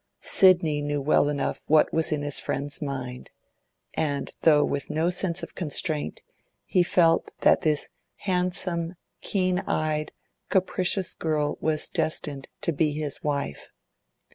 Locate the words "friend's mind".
2.39-3.29